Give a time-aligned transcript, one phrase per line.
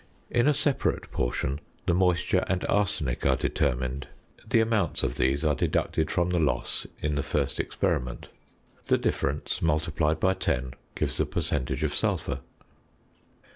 [0.31, 4.07] In a separate portion the moisture and arsenic are determined;
[4.49, 8.27] the amounts of these are deducted from the loss in the first experiment.
[8.87, 12.39] The difference, multiplied by 10, gives the percentage of sulphur.